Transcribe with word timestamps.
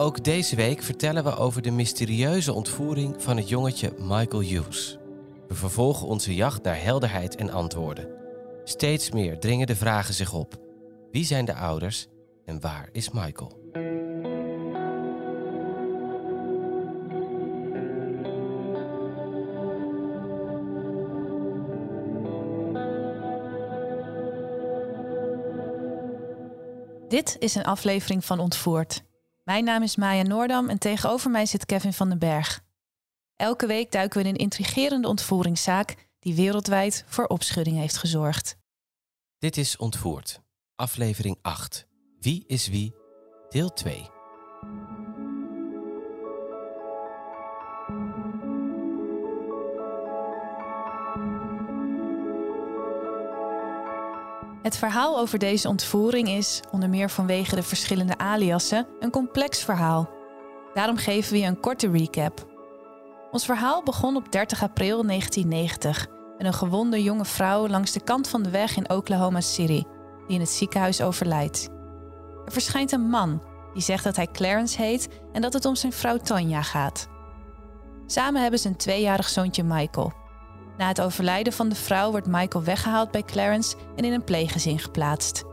Ook 0.00 0.24
deze 0.24 0.56
week 0.56 0.82
vertellen 0.82 1.24
we 1.24 1.36
over 1.36 1.62
de 1.62 1.70
mysterieuze 1.70 2.52
ontvoering 2.52 3.22
van 3.22 3.36
het 3.36 3.48
jongetje 3.48 3.92
Michael 3.98 4.42
Hughes. 4.42 4.98
We 5.48 5.54
vervolgen 5.54 6.06
onze 6.06 6.34
jacht 6.34 6.62
naar 6.62 6.82
helderheid 6.82 7.36
en 7.36 7.50
antwoorden. 7.50 8.08
Steeds 8.64 9.10
meer 9.10 9.38
dringen 9.38 9.66
de 9.66 9.76
vragen 9.76 10.14
zich 10.14 10.32
op. 10.32 10.56
Wie 11.10 11.24
zijn 11.24 11.44
de 11.44 11.54
ouders 11.54 12.06
en 12.44 12.60
waar 12.60 12.88
is 12.92 13.10
Michael? 13.10 13.66
Dit 27.08 27.36
is 27.38 27.54
een 27.54 27.64
aflevering 27.64 28.24
van 28.24 28.38
Ontvoerd. 28.38 29.06
Mijn 29.48 29.64
naam 29.64 29.82
is 29.82 29.96
Maya 29.96 30.22
Noordam 30.22 30.68
en 30.68 30.78
tegenover 30.78 31.30
mij 31.30 31.46
zit 31.46 31.66
Kevin 31.66 31.92
van 31.92 32.08
den 32.08 32.18
Berg. 32.18 32.64
Elke 33.36 33.66
week 33.66 33.92
duiken 33.92 34.22
we 34.22 34.28
in 34.28 34.34
een 34.34 34.40
intrigerende 34.40 35.08
ontvoeringszaak 35.08 36.08
die 36.18 36.34
wereldwijd 36.34 37.04
voor 37.06 37.26
opschudding 37.26 37.76
heeft 37.76 37.96
gezorgd. 37.96 38.56
Dit 39.38 39.56
is 39.56 39.76
Ontvoerd, 39.76 40.40
aflevering 40.74 41.38
8. 41.42 41.86
Wie 42.20 42.44
is 42.46 42.68
wie? 42.68 42.94
Deel 43.48 43.72
2. 43.72 44.17
Het 54.62 54.76
verhaal 54.76 55.18
over 55.18 55.38
deze 55.38 55.68
ontvoering 55.68 56.28
is, 56.28 56.60
onder 56.70 56.88
meer 56.88 57.10
vanwege 57.10 57.54
de 57.54 57.62
verschillende 57.62 58.18
aliassen, 58.18 58.86
een 59.00 59.10
complex 59.10 59.64
verhaal. 59.64 60.10
Daarom 60.74 60.96
geven 60.96 61.32
we 61.32 61.38
je 61.38 61.46
een 61.46 61.60
korte 61.60 61.90
recap. 61.90 62.46
Ons 63.30 63.44
verhaal 63.44 63.82
begon 63.82 64.16
op 64.16 64.32
30 64.32 64.62
april 64.62 65.06
1990 65.06 66.06
met 66.38 66.46
een 66.46 66.52
gewonde 66.52 67.02
jonge 67.02 67.24
vrouw 67.24 67.68
langs 67.68 67.92
de 67.92 68.00
kant 68.00 68.28
van 68.28 68.42
de 68.42 68.50
weg 68.50 68.76
in 68.76 68.90
Oklahoma 68.90 69.40
City, 69.40 69.82
die 70.26 70.34
in 70.34 70.40
het 70.40 70.50
ziekenhuis 70.50 71.02
overlijdt. 71.02 71.68
Er 72.44 72.52
verschijnt 72.52 72.92
een 72.92 73.08
man 73.08 73.42
die 73.72 73.82
zegt 73.82 74.04
dat 74.04 74.16
hij 74.16 74.26
Clarence 74.26 74.82
heet 74.82 75.08
en 75.32 75.42
dat 75.42 75.52
het 75.52 75.64
om 75.64 75.74
zijn 75.74 75.92
vrouw 75.92 76.16
Tanja 76.16 76.62
gaat. 76.62 77.08
Samen 78.06 78.42
hebben 78.42 78.60
ze 78.60 78.68
een 78.68 78.76
tweejarig 78.76 79.28
zoontje 79.28 79.62
Michael. 79.62 80.12
Na 80.78 80.88
het 80.88 81.00
overlijden 81.00 81.52
van 81.52 81.68
de 81.68 81.74
vrouw 81.74 82.10
wordt 82.10 82.26
Michael 82.26 82.64
weggehaald 82.64 83.10
bij 83.10 83.22
Clarence 83.22 83.76
en 83.96 84.04
in 84.04 84.12
een 84.12 84.24
pleeggezin 84.24 84.78
geplaatst. 84.78 85.44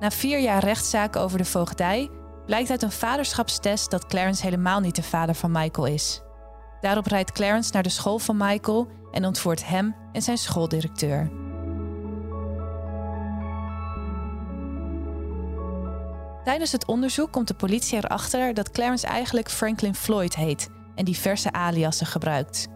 Na 0.00 0.10
vier 0.10 0.40
jaar 0.40 0.64
rechtszaak 0.64 1.16
over 1.16 1.38
de 1.38 1.44
voogdij 1.44 2.10
blijkt 2.46 2.70
uit 2.70 2.82
een 2.82 2.90
vaderschapstest 2.90 3.90
dat 3.90 4.06
Clarence 4.06 4.42
helemaal 4.42 4.80
niet 4.80 4.96
de 4.96 5.02
vader 5.02 5.34
van 5.34 5.50
Michael 5.50 5.86
is. 5.86 6.22
Daarop 6.80 7.06
rijdt 7.06 7.32
Clarence 7.32 7.70
naar 7.72 7.82
de 7.82 7.88
school 7.88 8.18
van 8.18 8.36
Michael 8.36 8.88
en 9.10 9.26
ontvoert 9.26 9.66
hem 9.66 9.94
en 10.12 10.22
zijn 10.22 10.38
schooldirecteur. 10.38 11.30
Tijdens 16.44 16.72
het 16.72 16.86
onderzoek 16.86 17.32
komt 17.32 17.48
de 17.48 17.54
politie 17.54 17.98
erachter 17.98 18.54
dat 18.54 18.70
Clarence 18.70 19.06
eigenlijk 19.06 19.50
Franklin 19.50 19.94
Floyd 19.94 20.36
heet 20.36 20.68
en 20.94 21.04
diverse 21.04 21.52
aliasen 21.52 22.06
gebruikt. 22.06 22.68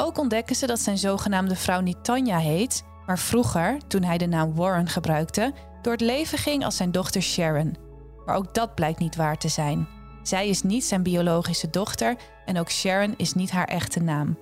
Ook 0.00 0.18
ontdekken 0.18 0.56
ze 0.56 0.66
dat 0.66 0.80
zijn 0.80 0.98
zogenaamde 0.98 1.56
vrouw 1.56 1.80
niet 1.80 2.04
Tanja 2.04 2.38
heet, 2.38 2.82
maar 3.06 3.18
vroeger, 3.18 3.78
toen 3.86 4.02
hij 4.02 4.18
de 4.18 4.26
naam 4.26 4.54
Warren 4.54 4.88
gebruikte, 4.88 5.52
door 5.82 5.92
het 5.92 6.00
leven 6.00 6.38
ging 6.38 6.64
als 6.64 6.76
zijn 6.76 6.90
dochter 6.90 7.22
Sharon. 7.22 7.76
Maar 8.26 8.36
ook 8.36 8.54
dat 8.54 8.74
blijkt 8.74 8.98
niet 8.98 9.16
waar 9.16 9.38
te 9.38 9.48
zijn. 9.48 9.88
Zij 10.22 10.48
is 10.48 10.62
niet 10.62 10.84
zijn 10.84 11.02
biologische 11.02 11.70
dochter 11.70 12.16
en 12.44 12.58
ook 12.58 12.70
Sharon 12.70 13.14
is 13.16 13.34
niet 13.34 13.50
haar 13.50 13.68
echte 13.68 14.00
naam. 14.00 14.38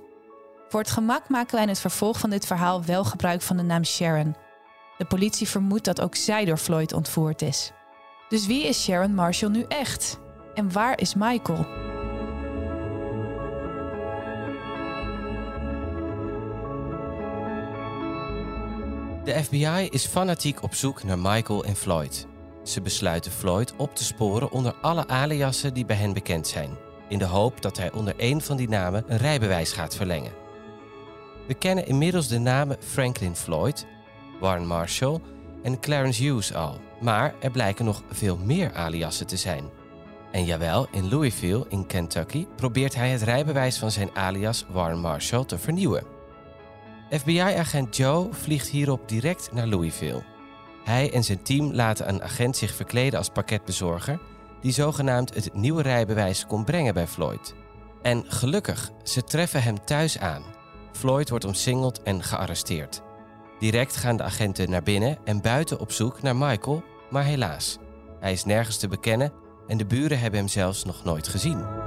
Voor 0.68 0.80
het 0.80 0.90
gemak 0.90 1.28
maken 1.28 1.54
wij 1.54 1.62
in 1.62 1.68
het 1.68 1.78
vervolg 1.78 2.18
van 2.18 2.30
dit 2.30 2.46
verhaal 2.46 2.84
wel 2.84 3.04
gebruik 3.04 3.42
van 3.42 3.56
de 3.56 3.62
naam 3.62 3.84
Sharon. 3.84 4.36
De 4.98 5.04
politie 5.04 5.48
vermoedt 5.48 5.84
dat 5.84 6.00
ook 6.00 6.14
zij 6.14 6.44
door 6.44 6.58
Floyd 6.58 6.92
ontvoerd 6.92 7.42
is. 7.42 7.72
Dus 8.28 8.46
wie 8.46 8.66
is 8.66 8.82
Sharon 8.82 9.14
Marshall 9.14 9.50
nu 9.50 9.64
echt? 9.68 10.18
En 10.54 10.72
waar 10.72 11.00
is 11.00 11.14
Michael? 11.14 11.85
De 19.26 19.44
FBI 19.44 19.88
is 19.90 20.06
fanatiek 20.06 20.62
op 20.62 20.74
zoek 20.74 21.02
naar 21.02 21.18
Michael 21.18 21.64
en 21.64 21.76
Floyd. 21.76 22.26
Ze 22.62 22.80
besluiten 22.80 23.32
Floyd 23.32 23.74
op 23.76 23.94
te 23.94 24.04
sporen 24.04 24.50
onder 24.50 24.74
alle 24.74 25.08
aliassen 25.08 25.74
die 25.74 25.84
bij 25.84 25.96
hen 25.96 26.12
bekend 26.12 26.46
zijn, 26.46 26.70
in 27.08 27.18
de 27.18 27.24
hoop 27.24 27.62
dat 27.62 27.76
hij 27.76 27.92
onder 27.92 28.14
één 28.16 28.40
van 28.40 28.56
die 28.56 28.68
namen 28.68 29.04
een 29.06 29.16
rijbewijs 29.16 29.72
gaat 29.72 29.96
verlengen. 29.96 30.32
We 31.46 31.54
kennen 31.54 31.86
inmiddels 31.86 32.28
de 32.28 32.38
namen 32.38 32.76
Franklin 32.80 33.36
Floyd, 33.36 33.86
Warren 34.40 34.66
Marshall 34.66 35.20
en 35.62 35.80
Clarence 35.80 36.22
Hughes 36.22 36.54
al, 36.54 36.80
maar 37.00 37.34
er 37.40 37.50
blijken 37.50 37.84
nog 37.84 38.02
veel 38.10 38.36
meer 38.36 38.72
aliassen 38.74 39.26
te 39.26 39.36
zijn. 39.36 39.64
En 40.32 40.44
jawel, 40.44 40.88
in 40.90 41.08
Louisville 41.08 41.66
in 41.68 41.86
Kentucky 41.86 42.46
probeert 42.56 42.94
hij 42.94 43.10
het 43.10 43.22
rijbewijs 43.22 43.78
van 43.78 43.90
zijn 43.90 44.10
alias 44.14 44.64
Warren 44.68 45.00
Marshall 45.00 45.44
te 45.44 45.58
vernieuwen. 45.58 46.15
FBI-agent 47.10 47.96
Joe 47.96 48.28
vliegt 48.30 48.68
hierop 48.68 49.08
direct 49.08 49.52
naar 49.52 49.66
Louisville. 49.66 50.22
Hij 50.84 51.12
en 51.12 51.24
zijn 51.24 51.42
team 51.42 51.72
laten 51.72 52.08
een 52.08 52.22
agent 52.22 52.56
zich 52.56 52.74
verkleden 52.74 53.18
als 53.18 53.28
pakketbezorger, 53.28 54.20
die 54.60 54.72
zogenaamd 54.72 55.34
het 55.34 55.54
nieuwe 55.54 55.82
rijbewijs 55.82 56.46
kon 56.46 56.64
brengen 56.64 56.94
bij 56.94 57.06
Floyd. 57.06 57.54
En 58.02 58.24
gelukkig, 58.26 58.90
ze 59.02 59.24
treffen 59.24 59.62
hem 59.62 59.84
thuis 59.84 60.18
aan. 60.18 60.42
Floyd 60.92 61.28
wordt 61.28 61.44
omsingeld 61.44 62.02
en 62.02 62.22
gearresteerd. 62.22 63.02
Direct 63.58 63.96
gaan 63.96 64.16
de 64.16 64.22
agenten 64.22 64.70
naar 64.70 64.82
binnen 64.82 65.18
en 65.24 65.40
buiten 65.40 65.80
op 65.80 65.92
zoek 65.92 66.22
naar 66.22 66.36
Michael, 66.36 66.82
maar 67.10 67.24
helaas, 67.24 67.78
hij 68.20 68.32
is 68.32 68.44
nergens 68.44 68.76
te 68.76 68.88
bekennen 68.88 69.32
en 69.66 69.76
de 69.76 69.86
buren 69.86 70.18
hebben 70.18 70.40
hem 70.40 70.48
zelfs 70.48 70.84
nog 70.84 71.04
nooit 71.04 71.28
gezien. 71.28 71.85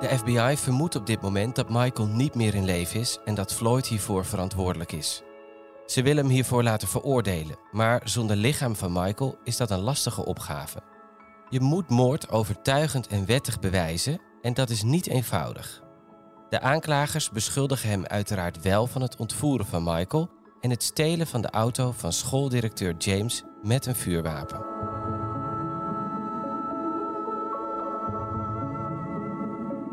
De 0.00 0.18
FBI 0.18 0.56
vermoedt 0.56 0.96
op 0.96 1.06
dit 1.06 1.20
moment 1.20 1.56
dat 1.56 1.68
Michael 1.68 2.08
niet 2.08 2.34
meer 2.34 2.54
in 2.54 2.64
leven 2.64 3.00
is 3.00 3.18
en 3.24 3.34
dat 3.34 3.54
Floyd 3.54 3.86
hiervoor 3.86 4.24
verantwoordelijk 4.24 4.92
is. 4.92 5.22
Ze 5.86 6.02
willen 6.02 6.24
hem 6.24 6.32
hiervoor 6.32 6.62
laten 6.62 6.88
veroordelen, 6.88 7.58
maar 7.72 8.00
zonder 8.04 8.36
lichaam 8.36 8.76
van 8.76 8.92
Michael 8.92 9.38
is 9.44 9.56
dat 9.56 9.70
een 9.70 9.80
lastige 9.80 10.24
opgave. 10.24 10.82
Je 11.48 11.60
moet 11.60 11.90
moord 11.90 12.30
overtuigend 12.30 13.06
en 13.06 13.26
wettig 13.26 13.58
bewijzen 13.58 14.20
en 14.42 14.54
dat 14.54 14.70
is 14.70 14.82
niet 14.82 15.06
eenvoudig. 15.06 15.82
De 16.48 16.60
aanklagers 16.60 17.30
beschuldigen 17.30 17.88
hem 17.88 18.06
uiteraard 18.06 18.62
wel 18.62 18.86
van 18.86 19.02
het 19.02 19.16
ontvoeren 19.16 19.66
van 19.66 19.82
Michael 19.82 20.30
en 20.60 20.70
het 20.70 20.82
stelen 20.82 21.26
van 21.26 21.40
de 21.40 21.50
auto 21.50 21.92
van 21.96 22.12
schooldirecteur 22.12 22.94
James 22.98 23.42
met 23.62 23.86
een 23.86 23.96
vuurwapen. 23.96 24.66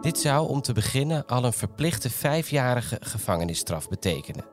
Dit 0.06 0.20
zou 0.20 0.48
om 0.48 0.62
te 0.62 0.74
beginnen 0.74 1.26
al 1.26 1.44
een 1.44 1.54
verplichte 1.54 2.10
vijfjarige 2.10 2.98
gevangenisstraf 3.00 3.90
betekenen. 3.90 4.46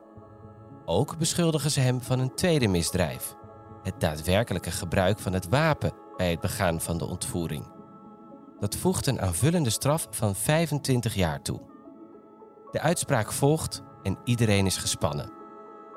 Ook 0.85 1.17
beschuldigen 1.17 1.71
ze 1.71 1.79
hem 1.79 2.01
van 2.01 2.19
een 2.19 2.35
tweede 2.35 2.67
misdrijf: 2.67 3.35
het 3.83 3.99
daadwerkelijke 3.99 4.71
gebruik 4.71 5.19
van 5.19 5.33
het 5.33 5.49
wapen 5.49 5.93
bij 6.17 6.29
het 6.29 6.39
begaan 6.39 6.81
van 6.81 6.97
de 6.97 7.05
ontvoering. 7.05 7.71
Dat 8.59 8.75
voegt 8.75 9.07
een 9.07 9.21
aanvullende 9.21 9.69
straf 9.69 10.07
van 10.09 10.35
25 10.35 11.13
jaar 11.15 11.41
toe. 11.41 11.59
De 12.71 12.79
uitspraak 12.79 13.31
volgt 13.31 13.81
en 14.03 14.17
iedereen 14.23 14.65
is 14.65 14.77
gespannen. 14.77 15.31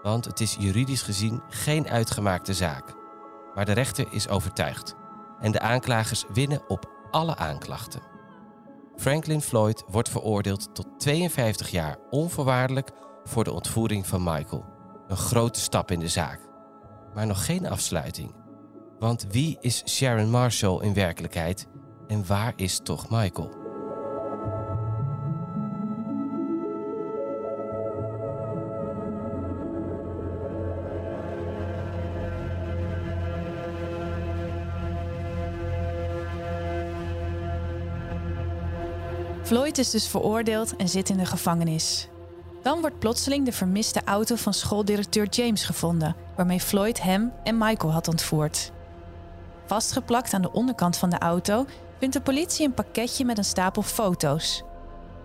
Want 0.03 0.25
het 0.25 0.41
is 0.41 0.57
juridisch 0.59 1.03
gezien 1.03 1.43
geen 1.49 1.89
uitgemaakte 1.89 2.55
zaak. 2.55 2.95
Maar 3.55 3.65
de 3.65 3.73
rechter 3.73 4.07
is 4.11 4.29
overtuigd 4.29 4.95
en 5.41 5.53
de 5.53 5.61
aanklagers 5.61 6.25
winnen 6.33 6.63
op 6.69 6.91
alle 7.11 7.37
aanklachten. 7.37 8.16
Franklin 8.97 9.41
Floyd 9.41 9.85
wordt 9.89 10.09
veroordeeld 10.09 10.75
tot 10.75 10.87
52 10.99 11.71
jaar 11.71 11.99
onvoorwaardelijk 12.11 12.91
voor 13.25 13.45
de 13.45 13.53
ontvoering 13.53 14.07
van 14.07 14.23
Michael. 14.23 14.65
Een 15.09 15.17
grote 15.17 15.61
stap 15.61 15.91
in 15.91 16.01
de 16.01 16.09
zaak. 16.09 16.41
Maar 17.15 17.27
nog 17.27 17.45
geen 17.45 17.67
afsluiting. 17.67 18.35
Want 18.99 19.27
wie 19.31 19.57
is 19.61 19.83
Sharon 19.89 20.31
Marshall 20.31 20.83
in 20.83 20.95
werkelijkheid 20.95 21.67
en 22.07 22.27
waar 22.27 22.53
is 22.57 22.81
toch 22.83 23.11
Michael? 23.11 23.66
Floyd 39.47 39.79
is 39.79 39.91
dus 39.91 40.09
veroordeeld 40.09 40.77
en 40.77 40.89
zit 40.89 41.09
in 41.09 41.17
de 41.17 41.27
gevangenis. 41.27 42.09
Dan 42.63 42.81
wordt 42.81 42.99
plotseling 42.99 43.45
de 43.45 43.53
vermiste 43.53 44.01
auto 44.05 44.37
van 44.37 44.55
schooldirecteur 44.55 45.29
James 45.29 45.65
gevonden, 45.65 46.17
waarmee 46.37 46.61
Floyd 46.61 47.03
hem 47.03 47.33
en 47.45 47.59
Michael 47.59 47.93
had 47.93 48.09
ontvoerd. 48.09 48.73
Vastgeplakt 49.67 50.33
aan 50.33 50.43
de 50.43 50.53
onderkant 50.53 50.97
van 50.97 51.11
de 51.11 51.19
auto 51.19 51.67
vindt 51.99 52.15
de 52.15 52.21
politie 52.21 52.67
een 52.67 52.75
pakketje 52.75 53.25
met 53.25 53.39
een 53.39 53.45
stapel 53.45 53.83
foto's. 53.83 54.63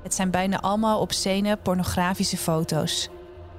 Het 0.03 0.13
zijn 0.13 0.31
bijna 0.31 0.59
allemaal 0.59 0.99
obscene, 0.99 1.57
pornografische 1.57 2.37
foto's. 2.37 3.09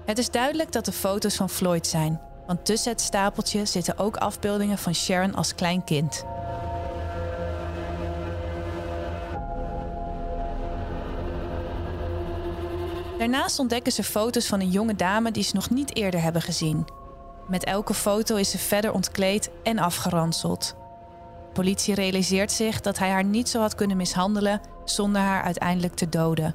Het 0.05 0.19
is 0.19 0.31
duidelijk 0.31 0.73
dat 0.73 0.85
de 0.85 0.93
foto's 0.93 1.37
van 1.37 1.50
Floyd 1.50 1.87
zijn, 1.87 2.20
want 2.47 2.64
tussen 2.64 2.93
het 2.93 3.00
stapeltje 3.00 3.67
zitten 3.67 3.99
ook 3.99 4.17
afbeeldingen 4.17 4.79
van 4.79 4.94
Sharon 4.94 5.35
als 5.35 5.55
klein 5.55 5.85
kind. 5.85 6.25
Daarnaast 13.23 13.59
ontdekken 13.59 13.93
ze 13.93 14.03
foto's 14.03 14.47
van 14.47 14.61
een 14.61 14.71
jonge 14.71 14.97
dame 14.97 15.31
die 15.31 15.43
ze 15.43 15.55
nog 15.55 15.71
niet 15.71 15.97
eerder 15.97 16.23
hebben 16.23 16.43
gezien. 16.43 16.85
Met 17.49 17.65
elke 17.65 17.95
foto 17.95 18.37
is 18.37 18.51
ze 18.51 18.59
verder 18.59 18.93
ontkleed 18.93 19.51
en 19.63 19.79
afgeranseld. 19.79 20.75
De 21.47 21.53
politie 21.53 21.95
realiseert 21.95 22.53
zich 22.53 22.81
dat 22.81 22.99
hij 22.99 23.11
haar 23.11 23.25
niet 23.25 23.49
zo 23.49 23.61
had 23.61 23.75
kunnen 23.75 23.97
mishandelen 23.97 24.61
zonder 24.85 25.21
haar 25.21 25.43
uiteindelijk 25.43 25.95
te 25.95 26.09
doden. 26.09 26.55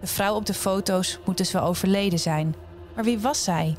De 0.00 0.06
vrouw 0.06 0.34
op 0.34 0.46
de 0.46 0.54
foto's 0.54 1.18
moet 1.24 1.36
dus 1.36 1.52
wel 1.52 1.62
overleden 1.62 2.18
zijn. 2.18 2.54
Maar 2.94 3.04
wie 3.04 3.18
was 3.18 3.44
zij? 3.44 3.76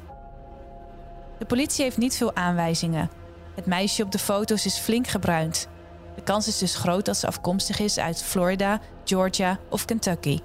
De 1.37 1.45
politie 1.45 1.83
heeft 1.83 1.97
niet 1.97 2.15
veel 2.15 2.35
aanwijzingen. 2.35 3.09
Het 3.55 3.65
meisje 3.65 4.03
op 4.03 4.11
de 4.11 4.19
foto's 4.19 4.65
is 4.65 4.77
flink 4.77 5.07
gebruind. 5.07 5.67
De 6.15 6.21
kans 6.21 6.47
is 6.47 6.57
dus 6.57 6.75
groot 6.75 7.05
dat 7.05 7.17
ze 7.17 7.27
afkomstig 7.27 7.79
is 7.79 7.97
uit 7.97 8.23
Florida, 8.23 8.79
Georgia 9.03 9.59
of 9.69 9.85
Kentucky. 9.85 10.39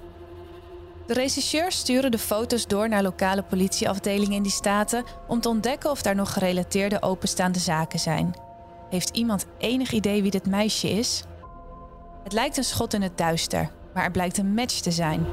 De 1.05 1.13
rechercheurs 1.13 1.77
sturen 1.77 2.11
de 2.11 2.17
foto's 2.17 2.67
door 2.67 2.89
naar 2.89 3.03
lokale 3.03 3.43
politieafdelingen 3.43 4.35
in 4.35 4.43
die 4.43 4.51
staten 4.51 5.03
om 5.27 5.41
te 5.41 5.49
ontdekken 5.49 5.91
of 5.91 6.01
daar 6.01 6.15
nog 6.15 6.33
gerelateerde 6.33 7.01
openstaande 7.01 7.59
zaken 7.59 7.99
zijn. 7.99 8.33
Heeft 8.89 9.09
iemand 9.09 9.45
enig 9.57 9.91
idee 9.91 10.21
wie 10.21 10.31
dit 10.31 10.45
meisje 10.45 10.89
is? 10.89 11.23
Het 12.23 12.33
lijkt 12.33 12.57
een 12.57 12.63
schot 12.63 12.93
in 12.93 13.01
het 13.01 13.17
duister, 13.17 13.69
maar 13.93 14.03
er 14.03 14.11
blijkt 14.11 14.37
een 14.37 14.53
match 14.53 14.79
te 14.79 14.91
zijn. 14.91 15.25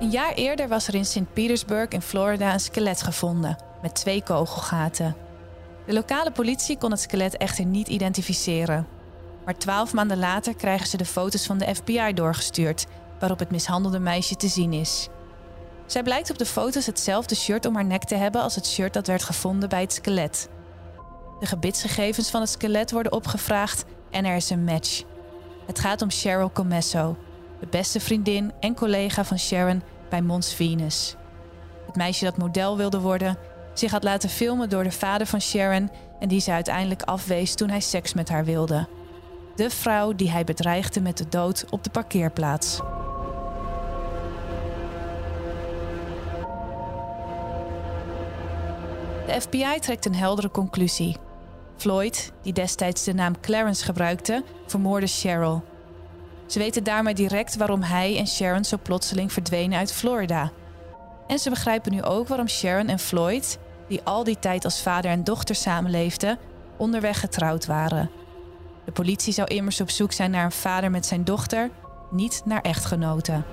Een 0.00 0.10
jaar 0.10 0.32
eerder 0.32 0.68
was 0.68 0.88
er 0.88 0.94
in 0.94 1.04
St. 1.04 1.32
Petersburg 1.32 1.88
in 1.88 2.02
Florida 2.02 2.52
een 2.52 2.60
skelet 2.60 3.02
gevonden 3.02 3.56
met 3.82 3.94
twee 3.94 4.22
kogelgaten. 4.22 5.16
De 5.86 5.92
lokale 5.92 6.30
politie 6.30 6.78
kon 6.78 6.90
het 6.90 7.00
skelet 7.00 7.36
echter 7.36 7.64
niet 7.64 7.88
identificeren. 7.88 8.95
Maar 9.46 9.58
twaalf 9.58 9.92
maanden 9.92 10.18
later 10.18 10.56
krijgen 10.56 10.86
ze 10.86 10.96
de 10.96 11.04
foto's 11.04 11.46
van 11.46 11.58
de 11.58 11.74
FBI 11.74 12.12
doorgestuurd, 12.14 12.86
waarop 13.18 13.38
het 13.38 13.50
mishandelde 13.50 13.98
meisje 13.98 14.36
te 14.36 14.48
zien 14.48 14.72
is. 14.72 15.08
Zij 15.86 16.02
blijkt 16.02 16.30
op 16.30 16.38
de 16.38 16.46
foto's 16.46 16.86
hetzelfde 16.86 17.34
shirt 17.34 17.66
om 17.66 17.74
haar 17.74 17.84
nek 17.84 18.04
te 18.04 18.14
hebben 18.14 18.42
als 18.42 18.54
het 18.54 18.66
shirt 18.66 18.92
dat 18.92 19.06
werd 19.06 19.22
gevonden 19.22 19.68
bij 19.68 19.80
het 19.80 19.92
skelet. 19.92 20.48
De 21.40 21.46
gebitsgegevens 21.46 22.30
van 22.30 22.40
het 22.40 22.50
skelet 22.50 22.90
worden 22.90 23.12
opgevraagd 23.12 23.84
en 24.10 24.24
er 24.24 24.36
is 24.36 24.50
een 24.50 24.64
match. 24.64 25.02
Het 25.66 25.78
gaat 25.78 26.02
om 26.02 26.10
Cheryl 26.10 26.52
Comesso, 26.52 27.16
de 27.60 27.66
beste 27.66 28.00
vriendin 28.00 28.52
en 28.60 28.74
collega 28.74 29.24
van 29.24 29.38
Sharon 29.38 29.82
bij 30.08 30.22
Mons 30.22 30.54
Venus. 30.54 31.16
Het 31.86 31.96
meisje 31.96 32.24
dat 32.24 32.36
model 32.36 32.76
wilde 32.76 33.00
worden, 33.00 33.38
zich 33.74 33.90
had 33.90 34.04
laten 34.04 34.28
filmen 34.28 34.68
door 34.68 34.82
de 34.82 34.92
vader 34.92 35.26
van 35.26 35.40
Sharon 35.40 35.90
en 36.20 36.28
die 36.28 36.40
ze 36.40 36.50
uiteindelijk 36.52 37.02
afwees 37.02 37.54
toen 37.54 37.70
hij 37.70 37.80
seks 37.80 38.14
met 38.14 38.28
haar 38.28 38.44
wilde 38.44 38.88
de 39.56 39.70
vrouw 39.70 40.12
die 40.12 40.30
hij 40.30 40.44
bedreigde 40.44 41.00
met 41.00 41.16
de 41.16 41.28
dood 41.28 41.64
op 41.70 41.84
de 41.84 41.90
parkeerplaats. 41.90 42.80
De 49.26 49.40
FBI 49.40 49.78
trekt 49.80 50.06
een 50.06 50.14
heldere 50.14 50.50
conclusie. 50.50 51.16
Floyd, 51.76 52.32
die 52.42 52.52
destijds 52.52 53.04
de 53.04 53.14
naam 53.14 53.40
Clarence 53.40 53.84
gebruikte, 53.84 54.44
vermoordde 54.66 55.06
Cheryl. 55.06 55.64
Ze 56.46 56.58
weten 56.58 56.84
daarmee 56.84 57.14
direct 57.14 57.56
waarom 57.56 57.82
hij 57.82 58.18
en 58.18 58.26
Sharon 58.26 58.64
zo 58.64 58.76
plotseling 58.82 59.32
verdwenen 59.32 59.78
uit 59.78 59.92
Florida. 59.92 60.50
En 61.26 61.38
ze 61.38 61.50
begrijpen 61.50 61.92
nu 61.92 62.02
ook 62.02 62.28
waarom 62.28 62.48
Sharon 62.48 62.88
en 62.88 62.98
Floyd, 62.98 63.58
die 63.88 64.02
al 64.02 64.24
die 64.24 64.38
tijd 64.38 64.64
als 64.64 64.82
vader 64.82 65.10
en 65.10 65.24
dochter 65.24 65.54
samenleefden, 65.54 66.38
onderweg 66.76 67.20
getrouwd 67.20 67.66
waren. 67.66 68.10
De 68.86 68.92
politie 68.92 69.32
zou 69.32 69.48
immers 69.48 69.80
op 69.80 69.90
zoek 69.90 70.12
zijn 70.12 70.30
naar 70.30 70.44
een 70.44 70.52
vader 70.52 70.90
met 70.90 71.06
zijn 71.06 71.24
dochter, 71.24 71.70
niet 72.10 72.42
naar 72.44 72.60
echtgenoten. 72.60 73.44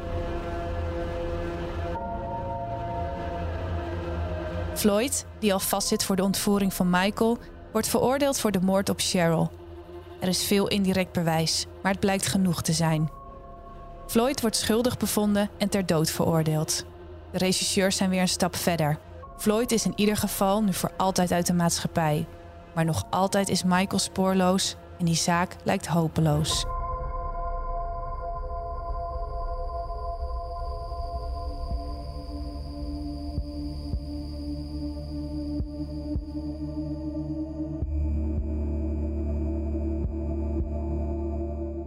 Floyd, 4.73 5.25
die 5.39 5.53
al 5.53 5.59
vastzit 5.59 6.03
voor 6.03 6.15
de 6.15 6.23
ontvoering 6.23 6.73
van 6.73 6.89
Michael, 6.89 7.37
wordt 7.71 7.87
veroordeeld 7.87 8.39
voor 8.39 8.51
de 8.51 8.61
moord 8.61 8.89
op 8.89 8.99
Cheryl. 8.99 9.51
Er 10.19 10.27
is 10.27 10.43
veel 10.43 10.67
indirect 10.67 11.11
bewijs, 11.11 11.65
maar 11.81 11.91
het 11.91 12.01
blijkt 12.01 12.27
genoeg 12.27 12.61
te 12.61 12.73
zijn. 12.73 13.09
Floyd 14.07 14.41
wordt 14.41 14.55
schuldig 14.55 14.97
bevonden 14.97 15.49
en 15.57 15.69
ter 15.69 15.85
dood 15.85 16.09
veroordeeld. 16.09 16.85
De 17.31 17.37
regisseurs 17.37 17.97
zijn 17.97 18.09
weer 18.09 18.21
een 18.21 18.27
stap 18.27 18.55
verder. 18.55 18.99
Floyd 19.37 19.71
is 19.71 19.85
in 19.85 19.93
ieder 19.95 20.17
geval 20.17 20.63
nu 20.63 20.73
voor 20.73 20.91
altijd 20.97 21.31
uit 21.31 21.47
de 21.47 21.53
maatschappij. 21.53 22.27
Maar 22.75 22.85
nog 22.85 23.03
altijd 23.09 23.49
is 23.49 23.63
Michael 23.63 23.99
spoorloos 23.99 24.75
en 25.03 25.09
die 25.09 25.17
zaak 25.17 25.55
lijkt 25.63 25.87
hopeloos. 25.87 26.65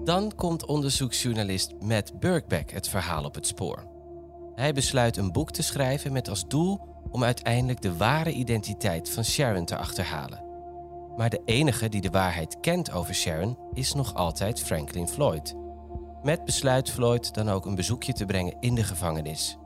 Dan 0.05 0.33
komt 0.35 0.67
onderzoeksjournalist 0.67 1.75
Matt 1.81 2.19
Birkbeck 2.19 2.71
het 2.71 2.89
verhaal 2.89 3.25
op 3.25 3.35
het 3.35 3.47
spoor. 3.47 3.85
Hij 4.55 4.73
besluit 4.73 5.17
een 5.17 5.33
boek 5.33 5.51
te 5.51 5.63
schrijven 5.63 6.13
met 6.13 6.29
als 6.29 6.49
doel 6.49 6.81
om 7.11 7.25
uiteindelijk 7.25 7.83
de 7.83 7.97
ware 7.97 8.33
identiteit 8.33 9.11
van 9.11 9.25
Sharon 9.25 9.65
te 9.65 9.77
achterhalen. 9.77 10.46
Maar 11.17 11.31
de 11.31 11.43
enige 11.45 11.89
die 11.89 12.01
de 12.01 12.11
waarheid 12.11 12.61
kent 12.61 12.93
over 12.93 13.15
Sharon 13.15 13.59
is 13.73 13.93
nog 13.93 14.15
altijd 14.15 14.61
Franklin 14.61 15.09
Floyd. 15.09 15.55
Met 16.23 16.45
besluit 16.45 16.91
Floyd 16.91 17.35
dan 17.35 17.49
ook 17.49 17.67
een 17.67 17.75
bezoekje 17.75 18.13
te 18.13 18.25
brengen 18.25 18.57
in 18.61 18.75
de 18.75 18.85
gevangenis. 18.85 19.59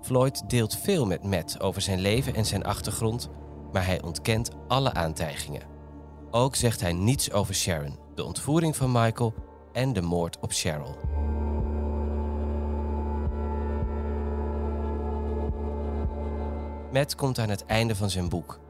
Floyd 0.00 0.48
deelt 0.48 0.76
veel 0.76 1.06
met 1.06 1.22
Matt 1.22 1.60
over 1.60 1.82
zijn 1.82 2.00
leven 2.00 2.34
en 2.34 2.46
zijn 2.46 2.64
achtergrond, 2.64 3.28
maar 3.72 3.86
hij 3.86 4.02
ontkent 4.02 4.50
alle 4.68 4.94
aantijgingen. 4.94 5.62
Ook 6.30 6.54
zegt 6.54 6.80
hij 6.80 6.92
niets 6.92 7.32
over 7.32 7.54
Sharon, 7.54 7.98
de 8.14 8.24
ontvoering 8.24 8.76
van 8.76 8.92
Michael 8.92 9.34
en 9.72 9.92
de 9.92 10.02
moord 10.02 10.38
op 10.40 10.52
Cheryl. 10.52 10.96
Matt 16.92 17.14
komt 17.14 17.38
aan 17.38 17.48
het 17.48 17.66
einde 17.66 17.94
van 17.94 18.10
zijn 18.10 18.28
boek 18.28 18.60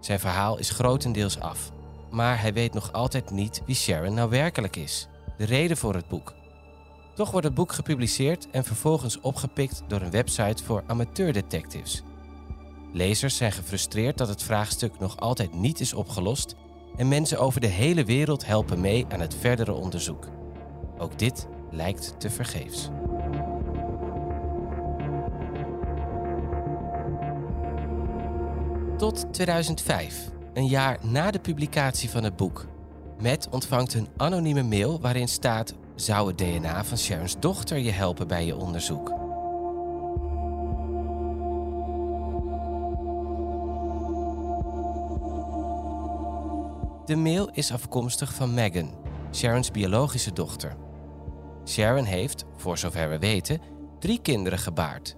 zijn 0.00 0.20
verhaal 0.20 0.58
is 0.58 0.70
grotendeels 0.70 1.40
af, 1.40 1.72
maar 2.10 2.40
hij 2.40 2.52
weet 2.52 2.74
nog 2.74 2.92
altijd 2.92 3.30
niet 3.30 3.62
wie 3.66 3.74
Sharon 3.74 4.14
nou 4.14 4.30
werkelijk 4.30 4.76
is. 4.76 5.08
De 5.36 5.44
reden 5.44 5.76
voor 5.76 5.94
het 5.94 6.08
boek. 6.08 6.34
Toch 7.14 7.30
wordt 7.30 7.46
het 7.46 7.54
boek 7.54 7.72
gepubliceerd 7.72 8.50
en 8.50 8.64
vervolgens 8.64 9.20
opgepikt 9.20 9.82
door 9.88 10.00
een 10.00 10.10
website 10.10 10.64
voor 10.64 10.82
amateurdetectives. 10.86 12.02
Lezers 12.92 13.36
zijn 13.36 13.52
gefrustreerd 13.52 14.18
dat 14.18 14.28
het 14.28 14.42
vraagstuk 14.42 14.98
nog 14.98 15.16
altijd 15.16 15.54
niet 15.54 15.80
is 15.80 15.94
opgelost 15.94 16.54
en 16.96 17.08
mensen 17.08 17.38
over 17.38 17.60
de 17.60 17.66
hele 17.66 18.04
wereld 18.04 18.46
helpen 18.46 18.80
mee 18.80 19.06
aan 19.08 19.20
het 19.20 19.34
verdere 19.34 19.72
onderzoek. 19.72 20.28
Ook 20.98 21.18
dit 21.18 21.46
lijkt 21.70 22.14
te 22.18 22.30
vergeefs. 22.30 22.90
Tot 29.00 29.32
2005, 29.32 30.30
een 30.54 30.66
jaar 30.66 30.98
na 31.02 31.30
de 31.30 31.38
publicatie 31.38 32.10
van 32.10 32.24
het 32.24 32.36
boek. 32.36 32.66
Matt 33.22 33.48
ontvangt 33.48 33.94
een 33.94 34.08
anonieme 34.16 34.62
mail 34.62 35.00
waarin 35.00 35.28
staat: 35.28 35.74
Zou 35.94 36.28
het 36.28 36.38
DNA 36.38 36.84
van 36.84 36.98
Sharon's 36.98 37.36
dochter 37.38 37.78
je 37.78 37.90
helpen 37.90 38.28
bij 38.28 38.46
je 38.46 38.56
onderzoek? 38.56 39.08
De 47.06 47.16
mail 47.16 47.50
is 47.50 47.72
afkomstig 47.72 48.34
van 48.34 48.54
Megan, 48.54 48.94
Sharon's 49.32 49.70
biologische 49.70 50.32
dochter. 50.32 50.76
Sharon 51.64 52.04
heeft, 52.04 52.44
voor 52.56 52.78
zover 52.78 53.08
we 53.08 53.18
weten, 53.18 53.60
drie 53.98 54.20
kinderen 54.20 54.58
gebaard. 54.58 55.16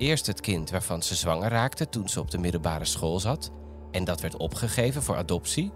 Eerst 0.00 0.26
het 0.26 0.40
kind 0.40 0.70
waarvan 0.70 1.02
ze 1.02 1.14
zwanger 1.14 1.50
raakte 1.50 1.88
toen 1.88 2.08
ze 2.08 2.20
op 2.20 2.30
de 2.30 2.38
middelbare 2.38 2.84
school 2.84 3.20
zat 3.20 3.50
en 3.90 4.04
dat 4.04 4.20
werd 4.20 4.36
opgegeven 4.36 5.02
voor 5.02 5.16
adoptie. 5.16 5.72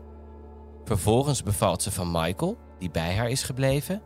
Vervolgens 0.84 1.42
bevalt 1.42 1.82
ze 1.82 1.90
van 1.90 2.10
Michael, 2.10 2.58
die 2.78 2.90
bij 2.90 3.16
haar 3.16 3.30
is 3.30 3.42
gebleven. 3.42 4.02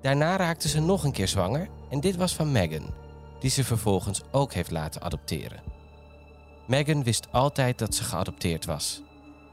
Daarna 0.00 0.36
raakte 0.36 0.68
ze 0.68 0.80
nog 0.80 1.04
een 1.04 1.12
keer 1.12 1.28
zwanger 1.28 1.68
en 1.90 2.00
dit 2.00 2.16
was 2.16 2.34
van 2.34 2.52
Megan, 2.52 2.94
die 3.40 3.50
ze 3.50 3.64
vervolgens 3.64 4.22
ook 4.30 4.52
heeft 4.52 4.70
laten 4.70 5.02
adopteren. 5.02 5.62
Megan 6.66 7.02
wist 7.02 7.32
altijd 7.32 7.78
dat 7.78 7.94
ze 7.94 8.04
geadopteerd 8.04 8.64
was. 8.64 9.02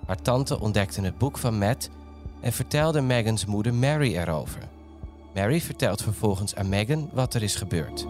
Haar 0.06 0.22
tante 0.22 0.60
ontdekte 0.60 1.02
het 1.02 1.18
boek 1.18 1.38
van 1.38 1.58
Matt 1.58 1.90
en 2.42 2.54
vertelde 2.54 3.02
Megans 3.02 3.46
moeder 3.46 3.74
Mary 3.74 4.16
erover. 4.16 4.70
Mary 5.34 5.62
vertelt 5.62 6.02
vervolgens 6.02 6.56
aan 6.56 6.70
Megan 6.70 7.10
wat 7.14 7.34
er 7.34 7.44
is 7.44 7.56
gebeurd. 7.56 8.06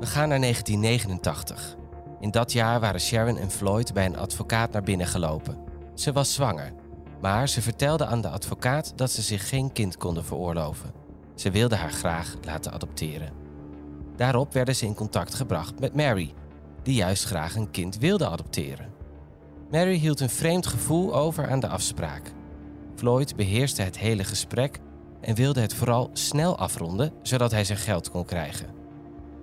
We 0.00 0.06
gaan 0.06 0.28
naar 0.28 0.40
1989. 0.40 1.76
In 2.20 2.30
dat 2.30 2.52
jaar 2.52 2.80
waren 2.80 3.00
Sharon 3.00 3.38
en 3.38 3.50
Floyd 3.50 3.92
bij 3.92 4.06
een 4.06 4.16
advocaat 4.16 4.72
naar 4.72 4.82
binnen 4.82 5.06
gelopen. 5.06 5.58
Ze 5.94 6.12
was 6.12 6.34
zwanger, 6.34 6.72
maar 7.20 7.48
ze 7.48 7.62
vertelde 7.62 8.06
aan 8.06 8.20
de 8.20 8.28
advocaat 8.28 8.92
dat 8.96 9.10
ze 9.10 9.22
zich 9.22 9.48
geen 9.48 9.72
kind 9.72 9.96
konden 9.96 10.24
veroorloven. 10.24 10.92
Ze 11.34 11.50
wilde 11.50 11.76
haar 11.76 11.92
graag 11.92 12.36
laten 12.42 12.72
adopteren. 12.72 13.32
Daarop 14.16 14.52
werden 14.52 14.76
ze 14.76 14.86
in 14.86 14.94
contact 14.94 15.34
gebracht 15.34 15.80
met 15.80 15.94
Mary, 15.94 16.34
die 16.82 16.94
juist 16.94 17.24
graag 17.24 17.54
een 17.54 17.70
kind 17.70 17.98
wilde 17.98 18.28
adopteren. 18.28 18.92
Mary 19.70 19.96
hield 19.96 20.20
een 20.20 20.30
vreemd 20.30 20.66
gevoel 20.66 21.14
over 21.14 21.50
aan 21.50 21.60
de 21.60 21.68
afspraak. 21.68 22.32
Floyd 22.96 23.36
beheerste 23.36 23.82
het 23.82 23.98
hele 23.98 24.24
gesprek 24.24 24.78
en 25.20 25.34
wilde 25.34 25.60
het 25.60 25.74
vooral 25.74 26.10
snel 26.12 26.58
afronden, 26.58 27.12
zodat 27.22 27.50
hij 27.50 27.64
zijn 27.64 27.78
geld 27.78 28.10
kon 28.10 28.24
krijgen. 28.24 28.79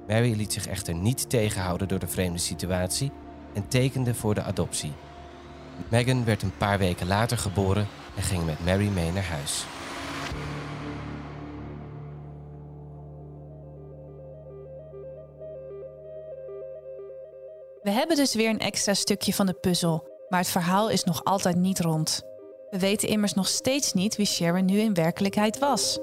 Mary 0.07 0.33
liet 0.35 0.53
zich 0.53 0.67
echter 0.67 0.93
niet 0.93 1.29
tegenhouden 1.29 1.87
door 1.87 1.99
de 1.99 2.07
vreemde 2.07 2.39
situatie 2.39 3.11
en 3.53 3.67
tekende 3.67 4.13
voor 4.13 4.35
de 4.35 4.43
adoptie. 4.43 4.93
Megan 5.89 6.25
werd 6.25 6.41
een 6.41 6.57
paar 6.57 6.77
weken 6.77 7.07
later 7.07 7.37
geboren 7.37 7.87
en 8.15 8.23
ging 8.23 8.45
met 8.45 8.65
Mary 8.65 8.87
mee 8.87 9.11
naar 9.11 9.23
huis. 9.23 9.65
We 17.81 17.89
hebben 17.93 18.15
dus 18.15 18.33
weer 18.33 18.49
een 18.49 18.59
extra 18.59 18.93
stukje 18.93 19.33
van 19.33 19.45
de 19.45 19.53
puzzel, 19.53 20.07
maar 20.29 20.39
het 20.39 20.49
verhaal 20.49 20.89
is 20.89 21.03
nog 21.03 21.23
altijd 21.23 21.55
niet 21.55 21.79
rond. 21.79 22.21
We 22.69 22.79
weten 22.79 23.09
immers 23.09 23.33
nog 23.33 23.47
steeds 23.47 23.93
niet 23.93 24.15
wie 24.15 24.25
Sharon 24.25 24.65
nu 24.65 24.79
in 24.79 24.93
werkelijkheid 24.93 25.59
was. 25.59 25.99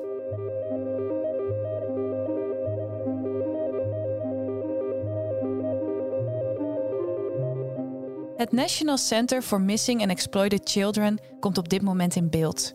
Het 8.44 8.52
National 8.52 8.96
Center 8.96 9.42
for 9.42 9.60
Missing 9.60 10.00
and 10.00 10.10
Exploited 10.10 10.70
Children 10.70 11.18
komt 11.40 11.58
op 11.58 11.68
dit 11.68 11.82
moment 11.82 12.16
in 12.16 12.30
beeld. 12.30 12.74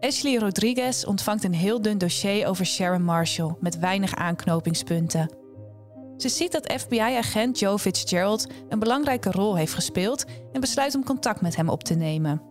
Ashley 0.00 0.36
Rodriguez 0.36 1.04
ontvangt 1.04 1.44
een 1.44 1.54
heel 1.54 1.82
dun 1.82 1.98
dossier 1.98 2.46
over 2.46 2.66
Sharon 2.66 3.02
Marshall 3.02 3.56
met 3.60 3.78
weinig 3.78 4.14
aanknopingspunten. 4.14 5.30
Ze 6.16 6.28
ziet 6.28 6.52
dat 6.52 6.72
FBI-agent 6.72 7.58
Joe 7.58 7.78
Fitzgerald 7.78 8.46
een 8.68 8.78
belangrijke 8.78 9.30
rol 9.30 9.56
heeft 9.56 9.74
gespeeld 9.74 10.24
en 10.52 10.60
besluit 10.60 10.94
om 10.94 11.04
contact 11.04 11.40
met 11.40 11.56
hem 11.56 11.68
op 11.68 11.84
te 11.84 11.94
nemen. 11.94 12.42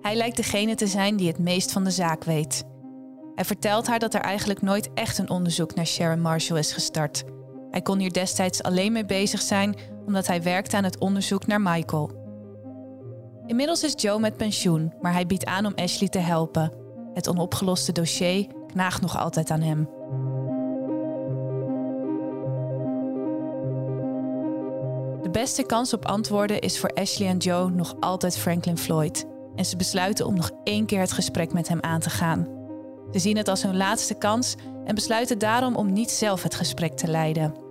Hij 0.00 0.14
lijkt 0.14 0.36
degene 0.36 0.74
te 0.74 0.86
zijn 0.86 1.16
die 1.16 1.28
het 1.28 1.38
meest 1.38 1.72
van 1.72 1.84
de 1.84 1.90
zaak 1.90 2.24
weet. 2.24 2.64
Hij 3.34 3.44
vertelt 3.44 3.86
haar 3.86 3.98
dat 3.98 4.14
er 4.14 4.20
eigenlijk 4.20 4.62
nooit 4.62 4.90
echt 4.94 5.18
een 5.18 5.30
onderzoek 5.30 5.74
naar 5.74 5.86
Sharon 5.86 6.20
Marshall 6.20 6.58
is 6.58 6.72
gestart. 6.72 7.24
Hij 7.70 7.82
kon 7.82 7.98
hier 7.98 8.12
destijds 8.12 8.62
alleen 8.62 8.92
mee 8.92 9.04
bezig 9.04 9.40
zijn 9.40 9.74
omdat 10.10 10.26
hij 10.26 10.42
werkte 10.42 10.76
aan 10.76 10.84
het 10.84 10.98
onderzoek 10.98 11.46
naar 11.46 11.60
Michael. 11.60 12.10
Inmiddels 13.46 13.82
is 13.82 14.02
Joe 14.02 14.18
met 14.18 14.36
pensioen, 14.36 14.92
maar 15.00 15.12
hij 15.12 15.26
biedt 15.26 15.44
aan 15.44 15.66
om 15.66 15.72
Ashley 15.74 16.08
te 16.08 16.18
helpen. 16.18 16.72
Het 17.14 17.28
onopgeloste 17.28 17.92
dossier 17.92 18.46
knaagt 18.66 19.00
nog 19.00 19.18
altijd 19.18 19.50
aan 19.50 19.60
hem. 19.60 19.88
De 25.22 25.30
beste 25.30 25.62
kans 25.62 25.92
op 25.92 26.06
antwoorden 26.06 26.60
is 26.60 26.78
voor 26.78 26.90
Ashley 26.90 27.28
en 27.28 27.36
Joe 27.36 27.70
nog 27.70 27.94
altijd 28.00 28.38
Franklin 28.38 28.78
Floyd. 28.78 29.26
En 29.54 29.64
ze 29.64 29.76
besluiten 29.76 30.26
om 30.26 30.34
nog 30.34 30.50
één 30.64 30.86
keer 30.86 31.00
het 31.00 31.12
gesprek 31.12 31.52
met 31.52 31.68
hem 31.68 31.80
aan 31.80 32.00
te 32.00 32.10
gaan. 32.10 32.46
Ze 33.12 33.18
zien 33.18 33.36
het 33.36 33.48
als 33.48 33.62
hun 33.62 33.76
laatste 33.76 34.14
kans 34.14 34.54
en 34.84 34.94
besluiten 34.94 35.38
daarom 35.38 35.76
om 35.76 35.92
niet 35.92 36.10
zelf 36.10 36.42
het 36.42 36.54
gesprek 36.54 36.96
te 36.96 37.08
leiden. 37.08 37.69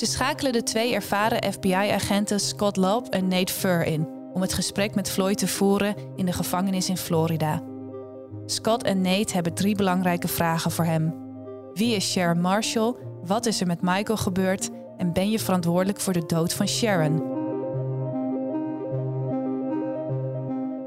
Ze 0.00 0.06
schakelen 0.06 0.52
de 0.52 0.62
twee 0.62 0.94
ervaren 0.94 1.52
FBI-agenten 1.52 2.40
Scott 2.40 2.76
Lobb 2.76 3.06
en 3.06 3.28
Nate 3.28 3.52
Fur 3.52 3.84
in 3.84 4.08
om 4.32 4.40
het 4.40 4.52
gesprek 4.52 4.94
met 4.94 5.10
Floyd 5.10 5.38
te 5.38 5.48
voeren 5.48 5.94
in 6.16 6.26
de 6.26 6.32
gevangenis 6.32 6.88
in 6.88 6.96
Florida. 6.96 7.62
Scott 8.46 8.82
en 8.82 9.00
Nate 9.00 9.32
hebben 9.32 9.54
drie 9.54 9.76
belangrijke 9.76 10.28
vragen 10.28 10.70
voor 10.70 10.84
hem. 10.84 11.14
Wie 11.74 11.94
is 11.94 12.10
Sharon 12.10 12.40
Marshall? 12.40 12.94
Wat 13.24 13.46
is 13.46 13.60
er 13.60 13.66
met 13.66 13.82
Michael 13.82 14.18
gebeurd? 14.18 14.70
En 14.96 15.12
ben 15.12 15.30
je 15.30 15.38
verantwoordelijk 15.38 16.00
voor 16.00 16.12
de 16.12 16.26
dood 16.26 16.52
van 16.52 16.68
Sharon? 16.68 17.16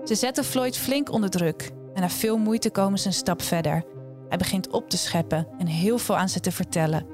Ze 0.04 0.16
zetten 0.16 0.44
Floyd 0.44 0.78
flink 0.78 1.12
onder 1.12 1.30
druk 1.30 1.72
en 1.94 2.02
na 2.02 2.10
veel 2.10 2.38
moeite 2.38 2.70
komen 2.70 3.00
ze 3.00 3.08
een 3.08 3.14
stap 3.14 3.42
verder. 3.42 3.84
Hij 4.30 4.38
begint 4.38 4.70
op 4.70 4.90
te 4.90 4.98
scheppen 4.98 5.48
en 5.58 5.68
heel 5.68 5.98
veel 5.98 6.18
aan 6.18 6.30
ze 6.30 6.40
te 6.40 6.52
vertellen. 6.52 7.13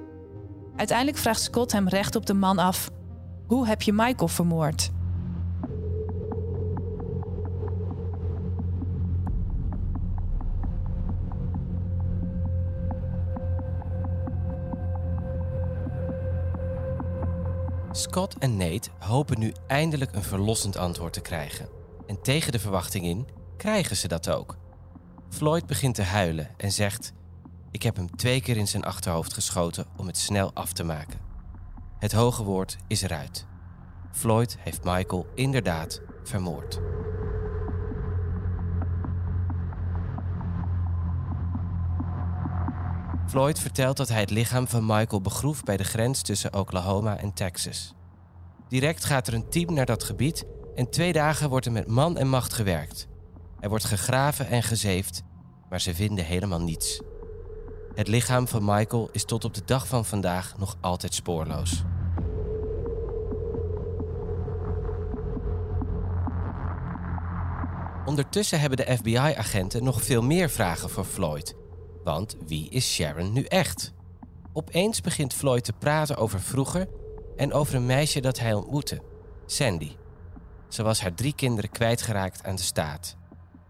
Uiteindelijk 0.80 1.18
vraagt 1.18 1.42
Scott 1.42 1.72
hem 1.72 1.88
recht 1.88 2.16
op 2.16 2.26
de 2.26 2.34
man 2.34 2.58
af: 2.58 2.90
Hoe 3.48 3.68
heb 3.68 3.82
je 3.82 3.94
Michael 3.94 4.28
vermoord? 4.28 4.92
Scott 17.92 18.38
en 18.38 18.58
Nate 18.58 18.90
hopen 19.00 19.40
nu 19.40 19.54
eindelijk 19.68 20.16
een 20.16 20.24
verlossend 20.24 20.78
antwoord 20.78 21.14
te 21.14 21.22
krijgen. 21.22 21.70
En 22.08 22.22
tegen 22.22 22.52
de 22.52 22.60
verwachting 22.60 23.06
in 23.06 23.28
krijgen 23.58 23.96
ze 23.96 24.08
dat 24.08 24.30
ook. 24.30 24.58
Floyd 25.30 25.66
begint 25.66 25.96
te 25.96 26.04
huilen 26.04 26.50
en 26.58 26.72
zegt: 26.72 27.14
Ik 27.72 27.84
heb 27.84 27.96
hem 27.96 28.16
twee 28.16 28.42
keer 28.42 28.58
in 28.58 28.68
zijn 28.68 28.84
achterhoofd 28.84 29.34
geschoten 29.34 29.86
om 29.98 30.08
het 30.08 30.18
snel 30.18 30.52
af 30.54 30.74
te 30.74 30.84
maken. 30.84 31.20
Het 32.00 32.12
hoge 32.12 32.44
woord 32.44 32.78
is 32.88 33.02
eruit. 33.02 33.46
Floyd 34.12 34.58
heeft 34.60 34.84
Michael 34.84 35.28
inderdaad 35.36 36.02
vermoord. 36.24 36.80
Floyd 43.28 43.60
vertelt 43.60 43.98
dat 43.98 44.10
hij 44.10 44.20
het 44.20 44.30
lichaam 44.30 44.68
van 44.68 44.86
Michael 44.86 45.22
begroef 45.22 45.64
bij 45.64 45.78
de 45.78 45.84
grens 45.84 46.22
tussen 46.22 46.54
Oklahoma 46.54 47.18
en 47.18 47.34
Texas. 47.34 47.94
Direct 48.68 49.06
gaat 49.06 49.28
er 49.28 49.34
een 49.34 49.50
team 49.50 49.74
naar 49.74 49.86
dat 49.86 50.04
gebied 50.04 50.46
en 50.76 50.90
twee 50.90 51.14
dagen 51.14 51.50
wordt 51.50 51.66
er 51.66 51.72
met 51.72 51.88
man 51.88 52.18
en 52.18 52.30
macht 52.30 52.54
gewerkt. 52.54 53.08
Er 53.60 53.70
wordt 53.70 53.86
gegraven 53.86 54.48
en 54.48 54.64
gezeefd, 54.64 55.24
maar 55.70 55.82
ze 55.82 55.96
vinden 55.96 56.26
helemaal 56.26 56.62
niets. 56.62 57.02
Het 58.00 58.08
lichaam 58.08 58.48
van 58.48 58.66
Michael 58.66 59.10
is 59.12 59.26
tot 59.26 59.46
op 59.46 59.54
de 59.54 59.62
dag 59.66 59.88
van 59.88 60.06
vandaag 60.06 60.58
nog 60.58 60.78
altijd 60.82 61.14
spoorloos. 61.14 61.84
Ondertussen 68.06 68.60
hebben 68.60 68.78
de 68.78 68.98
FBI-agenten 68.98 69.84
nog 69.84 70.04
veel 70.04 70.22
meer 70.22 70.50
vragen 70.50 70.90
voor 70.90 71.06
Floyd. 71.06 71.56
Want 72.04 72.36
wie 72.48 72.70
is 72.70 72.94
Sharon 72.94 73.34
nu 73.34 73.44
echt? 73.44 73.94
Opeens 74.54 75.02
begint 75.02 75.34
Floyd 75.34 75.64
te 75.64 75.74
praten 75.74 76.18
over 76.18 76.42
vroeger 76.42 76.88
en 77.36 77.54
over 77.54 77.76
een 77.76 77.86
meisje 77.86 78.22
dat 78.22 78.40
hij 78.40 78.54
ontmoette, 78.54 79.02
Sandy. 79.46 79.92
Ze 80.68 80.84
was 80.84 81.02
haar 81.02 81.14
drie 81.14 81.34
kinderen 81.36 81.70
kwijtgeraakt 81.70 82.44
aan 82.44 82.56
de 82.56 82.62
staat. 82.62 83.16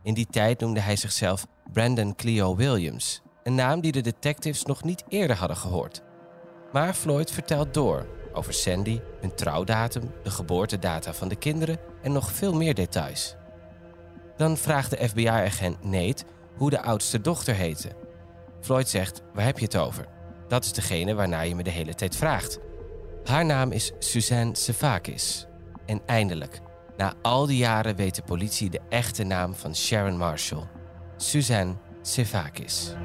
In 0.04 0.14
die 0.14 0.28
tijd 0.30 0.60
noemde 0.60 0.80
hij 0.80 0.96
zichzelf 0.96 1.46
Brandon 1.74 2.16
Cleo 2.16 2.56
Williams, 2.56 3.22
een 3.50 3.56
naam 3.56 3.82
die 3.82 3.92
de 3.92 4.02
detectives 4.02 4.64
nog 4.66 4.84
niet 4.84 5.04
eerder 5.08 5.36
hadden 5.36 5.58
gehoord. 5.58 6.02
Maar 6.72 6.94
Floyd 6.94 7.32
vertelt 7.32 7.74
door 7.74 8.08
over 8.34 8.54
Sandy, 8.54 9.02
hun 9.22 9.36
trouwdatum, 9.36 10.12
de 10.24 10.30
geboortedata 10.30 11.14
van 11.14 11.28
de 11.28 11.36
kinderen 11.36 11.78
en 12.02 12.12
nog 12.12 12.32
veel 12.32 12.54
meer 12.54 12.74
details. 12.74 13.36
Dan 14.38 14.58
vraagt 14.58 14.90
de 14.90 15.08
FBI-agent 15.08 15.84
Nate 15.84 16.24
hoe 16.56 16.70
de 16.70 16.82
oudste 16.82 17.22
dochter 17.22 17.56
heette. 17.56 17.90
Floyd 18.62 18.90
zegt: 18.90 19.22
Waar 19.34 19.46
heb 19.46 19.60
je 19.60 19.66
het 19.66 19.78
over? 19.78 20.08
Dat 20.48 20.64
is 20.66 20.74
degene 20.74 21.14
waarnaar 21.14 21.48
je 21.48 21.56
me 21.56 21.64
de 21.64 21.70
hele 21.70 21.94
tijd 21.94 22.16
vraagt. 22.16 22.60
Haar 23.24 23.46
naam 23.46 23.72
is 23.72 23.92
Suzanne 24.00 24.56
Sevakis. 24.56 25.46
En 25.86 26.02
eindelijk, 26.06 26.60
na 26.98 27.14
al 27.22 27.46
die 27.46 27.58
jaren 27.58 27.96
weet 27.96 28.16
de 28.16 28.24
politie 28.24 28.70
de 28.70 28.82
echte 28.90 29.24
naam 29.24 29.54
van 29.54 29.76
Sharon 29.76 30.18
Marshall. 30.18 30.68
Suzanne 31.18 31.76
Sevakis. 32.02 32.96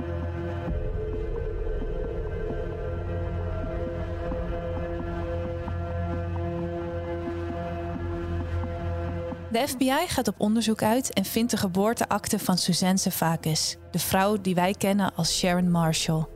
De 9.55 9.69
FBI 9.69 10.07
gaat 10.07 10.29
op 10.29 10.35
onderzoek 10.39 10.83
uit 10.83 11.13
en 11.13 11.25
vindt 11.25 11.51
de 11.51 11.57
geboorteakte 11.57 12.39
van 12.39 12.59
Suzanne 12.59 12.97
Sevakis, 12.97 13.77
de 13.91 13.99
vrouw 13.99 14.41
die 14.41 14.55
wij 14.55 14.73
kennen 14.73 15.15
als 15.15 15.39
Sharon 15.39 15.71
Marshall. 15.71 16.27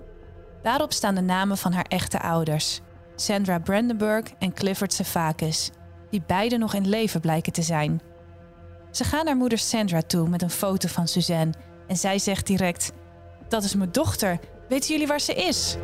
Daarop 0.63 0.93
staan 0.93 1.15
de 1.15 1.21
namen 1.21 1.59
van 1.59 1.73
haar 1.73 1.85
echte 1.89 2.21
ouders, 2.21 2.81
Sandra 3.17 3.59
Brandenburg 3.59 4.25
en 4.39 4.53
Clifford 4.53 4.93
Sevakis, 4.93 5.71
die 6.11 6.23
beide 6.27 6.59
nog 6.59 6.75
in 6.75 6.89
leven 6.89 7.21
blijken 7.21 7.53
te 7.53 7.63
zijn. 7.63 8.01
Ze 8.91 9.05
gaan 9.05 9.25
naar 9.25 9.37
moeder 9.37 9.59
Sandra 9.59 10.03
toe 10.03 10.29
met 10.29 10.43
een 10.43 10.51
foto 10.51 10.89
van 10.89 11.09
Suzanne 11.09 11.55
en 11.87 11.97
zij 11.97 12.19
zegt 12.19 12.47
direct: 12.47 12.93
Dat 13.49 13.65
is 13.65 13.75
mijn 13.75 13.93
dochter. 13.93 14.39
Weten 14.69 14.91
jullie 14.91 15.07
waar 15.07 15.21
ze 15.21 15.35
is? 15.35 15.77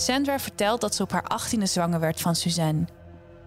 Sandra 0.00 0.38
vertelt 0.38 0.80
dat 0.80 0.94
ze 0.94 1.02
op 1.02 1.12
haar 1.12 1.22
achttiende 1.22 1.66
zwanger 1.66 2.00
werd 2.00 2.20
van 2.20 2.34
Suzanne. 2.34 2.84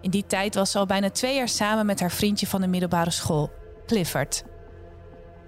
In 0.00 0.10
die 0.10 0.26
tijd 0.26 0.54
was 0.54 0.70
ze 0.70 0.78
al 0.78 0.86
bijna 0.86 1.10
twee 1.10 1.34
jaar 1.34 1.48
samen 1.48 1.86
met 1.86 2.00
haar 2.00 2.10
vriendje 2.10 2.46
van 2.46 2.60
de 2.60 2.66
middelbare 2.66 3.10
school, 3.10 3.50
Clifford. 3.86 4.44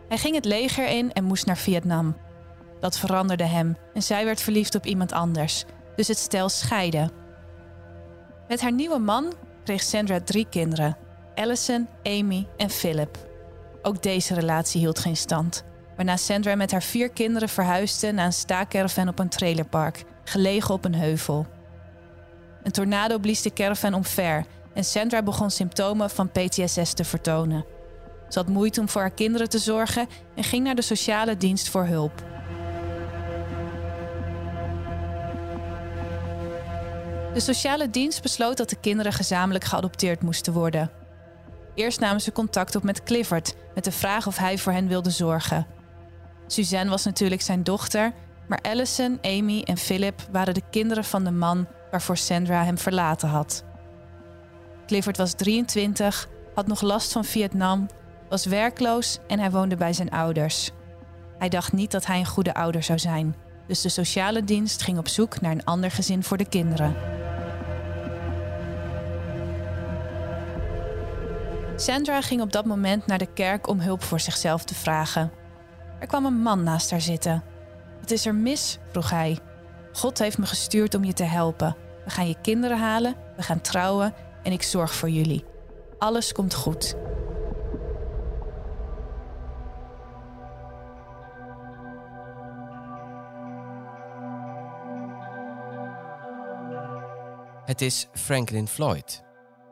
Hij 0.09 0.19
ging 0.19 0.35
het 0.35 0.45
leger 0.45 0.89
in 0.89 1.13
en 1.13 1.25
moest 1.25 1.47
naar 1.47 1.57
Vietnam. 1.57 2.17
Dat 2.81 2.99
veranderde 2.99 3.45
hem 3.45 3.77
en 3.95 4.03
zij 4.03 4.25
werd 4.25 4.41
verliefd 4.41 4.75
op 4.75 4.87
iemand 4.87 5.13
anders, 5.13 5.65
dus 5.97 6.09
het 6.09 6.19
stel 6.19 6.49
scheidde. 6.49 7.11
Met 8.49 8.61
haar 8.61 8.73
nieuwe 8.73 8.99
man 8.99 9.33
kreeg 9.65 9.83
Sandra 9.83 10.21
drie 10.21 10.47
kinderen: 10.51 10.97
Allison, 11.35 11.89
Amy 12.03 12.49
en 12.57 12.71
Philip. 12.71 13.19
Ook 13.83 14.03
deze 14.03 14.35
relatie 14.35 14.81
hield 14.81 14.99
geen 14.99 15.17
stand, 15.17 15.65
waarna 15.97 16.17
Sandra 16.17 16.55
met 16.55 16.71
haar 16.71 16.83
vier 16.83 17.11
kinderen 17.11 17.49
verhuisde 17.49 18.13
naar 18.13 18.27
een 18.27 18.33
staakerven 18.33 19.09
op 19.09 19.19
een 19.19 19.29
trailerpark 19.29 20.05
gelegen 20.25 20.75
op 20.75 20.85
een 20.85 20.95
heuvel. 20.95 21.47
Een 22.63 22.73
tornado 22.73 23.19
blies 23.19 23.43
de 23.43 23.53
caravan 23.53 23.95
omver 23.95 24.45
en 24.75 24.85
Sandra 24.85 25.23
begon 25.23 25.51
symptomen 25.51 26.11
van 26.11 26.31
PTSS 26.31 26.93
te 26.93 27.05
vertonen. 27.05 27.65
Ze 28.29 28.39
had 28.39 28.49
moeite 28.49 28.81
om 28.81 28.89
voor 28.89 29.01
haar 29.01 29.11
kinderen 29.11 29.49
te 29.49 29.59
zorgen 29.59 30.09
en 30.35 30.45
ging 30.45 30.65
naar 30.65 30.75
de 30.75 30.83
sociale 30.83 31.37
dienst 31.37 31.69
voor 31.69 31.87
hulp. 31.87 32.25
De 37.35 37.41
sociale 37.43 37.91
dienst 37.91 38.23
besloot 38.23 38.57
dat 38.57 38.71
de 38.71 38.81
kinderen 38.81 39.13
gezamenlijk 39.13 39.65
geadopteerd 39.65 40.23
moesten 40.23 40.53
worden. 40.53 40.91
Eerst 41.75 42.01
namen 42.01 42.21
ze 42.21 42.33
contact 42.33 42.77
op 42.77 42.83
met 42.83 43.03
Clifford 43.03 43.55
met 43.75 43.85
de 43.85 43.93
vraag 43.93 44.27
of 44.27 44.37
hij 44.37 44.59
voor 44.59 44.73
hen 44.73 44.89
wilde 44.89 45.11
zorgen. 45.11 45.76
Suzanne 46.47 46.91
was 46.91 47.05
natuurlijk 47.05 47.43
zijn 47.43 47.63
dochter 47.63 48.13
maar 48.47 48.61
Allison, 48.63 49.19
Amy 49.23 49.63
en 49.63 49.77
Philip 49.77 50.29
waren 50.31 50.55
de 50.55 50.63
kinderen 50.71 51.05
van 51.05 51.25
de 51.25 51.31
man 51.31 51.67
waarvoor 51.91 52.17
Sandra 52.17 52.65
hem 52.65 52.79
verlaten 52.79 53.29
had. 53.29 53.65
Clifford 54.87 55.17
was 55.17 55.33
23, 55.33 56.29
had 56.55 56.67
nog 56.67 56.81
last 56.81 57.13
van 57.13 57.25
Vietnam, 57.25 57.87
was 58.29 58.45
werkloos 58.45 59.19
en 59.27 59.39
hij 59.39 59.51
woonde 59.51 59.77
bij 59.77 59.93
zijn 59.93 60.11
ouders. 60.11 60.71
Hij 61.39 61.49
dacht 61.49 61.73
niet 61.73 61.91
dat 61.91 62.07
hij 62.07 62.19
een 62.19 62.27
goede 62.27 62.55
ouder 62.55 62.83
zou 62.83 62.99
zijn, 62.99 63.37
dus 63.67 63.81
de 63.81 63.89
sociale 63.89 64.45
dienst 64.45 64.83
ging 64.83 64.99
op 64.99 65.09
zoek 65.09 65.41
naar 65.41 65.53
een 65.53 65.65
ander 65.65 65.91
gezin 65.91 66.23
voor 66.23 66.37
de 66.37 66.49
kinderen. 66.49 66.97
Sandra 71.77 72.21
ging 72.21 72.41
op 72.41 72.53
dat 72.53 72.65
moment 72.65 73.07
naar 73.07 73.19
de 73.19 73.33
kerk 73.33 73.69
om 73.69 73.81
hulp 73.81 74.03
voor 74.03 74.21
zichzelf 74.21 74.65
te 74.65 74.75
vragen. 74.75 75.31
Er 75.99 76.07
kwam 76.07 76.25
een 76.25 76.43
man 76.43 76.63
naast 76.63 76.91
haar 76.91 77.01
zitten 77.01 77.45
wat 78.07 78.15
is 78.15 78.27
er 78.27 78.35
mis? 78.35 78.79
vroeg 78.91 79.11
hij. 79.11 79.39
God 79.93 80.19
heeft 80.19 80.39
me 80.39 80.47
gestuurd 80.47 80.95
om 80.95 81.05
je 81.05 81.13
te 81.13 81.25
helpen. 81.25 81.77
We 82.05 82.11
gaan 82.11 82.29
je 82.29 82.37
kinderen 82.43 82.79
halen, 82.79 83.15
we 83.37 83.43
gaan 83.43 83.61
trouwen 83.61 84.15
en 84.43 84.53
ik 84.53 84.63
zorg 84.63 84.95
voor 84.95 85.11
jullie. 85.11 85.45
Alles 85.99 86.33
komt 86.33 86.55
goed. 86.55 86.95
Het 97.65 97.81
is 97.81 98.09
Franklin 98.13 98.69
Floyd. 98.69 99.23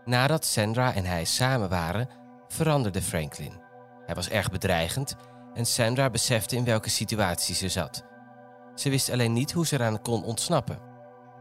Nadat 0.05 0.45
Sandra 0.45 0.95
en 0.95 1.05
hij 1.05 1.25
samen 1.25 1.69
waren, 1.69 2.09
veranderde 2.49 3.03
Franklin. 3.03 3.53
Hij 4.07 4.15
was 4.15 4.29
erg 4.29 4.51
bedreigend 4.51 5.17
en 5.55 5.67
Sandra 5.67 6.11
besefte 6.11 6.57
in 6.57 6.65
welke 6.65 6.91
situatie 6.91 7.55
ze 7.55 7.69
zat. 7.69 8.05
Ze 8.75 8.91
wist 8.91 9.11
alleen 9.11 9.33
niet 9.33 9.53
hoe 9.53 9.67
ze 9.67 9.75
eraan 9.75 10.03
kon 10.03 10.25
ontsnappen. 10.25 10.79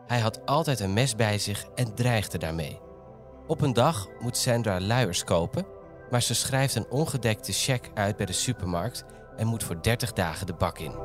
Hij 0.07 0.19
had 0.19 0.45
altijd 0.45 0.79
een 0.79 0.93
mes 0.93 1.15
bij 1.15 1.37
zich 1.39 1.65
en 1.75 1.95
dreigde 1.95 2.37
daarmee. 2.37 2.79
Op 3.47 3.61
een 3.61 3.73
dag 3.73 4.07
moet 4.19 4.37
Sandra 4.37 4.79
luiers 4.79 5.23
kopen, 5.23 5.65
maar 6.09 6.21
ze 6.21 6.35
schrijft 6.35 6.75
een 6.75 6.89
ongedekte 6.89 7.51
cheque 7.51 7.91
uit 7.93 8.15
bij 8.17 8.25
de 8.25 8.33
supermarkt 8.33 9.05
en 9.37 9.47
moet 9.47 9.63
voor 9.63 9.81
30 9.81 10.13
dagen 10.13 10.45
de 10.45 10.53
bak 10.53 10.79
in. 10.79 10.95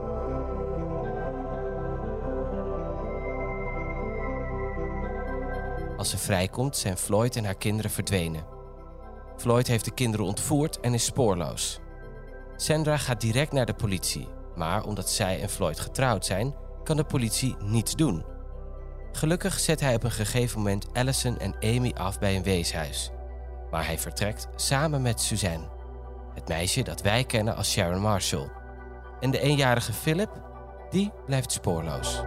Als 5.96 6.10
ze 6.10 6.18
vrijkomt, 6.18 6.76
zijn 6.76 6.96
Floyd 6.96 7.36
en 7.36 7.44
haar 7.44 7.54
kinderen 7.54 7.90
verdwenen. 7.90 8.44
Floyd 9.36 9.66
heeft 9.66 9.84
de 9.84 9.94
kinderen 9.94 10.26
ontvoerd 10.26 10.80
en 10.80 10.94
is 10.94 11.04
spoorloos. 11.04 11.80
Sandra 12.60 12.96
gaat 12.96 13.20
direct 13.20 13.52
naar 13.52 13.66
de 13.66 13.74
politie, 13.74 14.28
maar 14.54 14.84
omdat 14.84 15.10
zij 15.10 15.40
en 15.40 15.48
Floyd 15.48 15.80
getrouwd 15.80 16.26
zijn, 16.26 16.54
kan 16.84 16.96
de 16.96 17.04
politie 17.04 17.56
niets 17.58 17.94
doen. 17.94 18.24
Gelukkig 19.12 19.58
zet 19.58 19.80
hij 19.80 19.94
op 19.94 20.04
een 20.04 20.10
gegeven 20.10 20.58
moment 20.58 20.86
Allison 20.92 21.38
en 21.38 21.54
Amy 21.60 21.92
af 21.96 22.18
bij 22.18 22.36
een 22.36 22.42
weeshuis. 22.42 23.10
Waar 23.70 23.86
hij 23.86 23.98
vertrekt 23.98 24.48
samen 24.56 25.02
met 25.02 25.20
Suzanne, 25.20 25.68
het 26.34 26.48
meisje 26.48 26.82
dat 26.82 27.00
wij 27.00 27.24
kennen 27.24 27.56
als 27.56 27.70
Sharon 27.70 28.00
Marshall. 28.00 28.50
En 29.20 29.30
de 29.30 29.40
eenjarige 29.40 29.92
Philip, 29.92 30.30
die 30.90 31.12
blijft 31.26 31.52
spoorloos. 31.52 32.22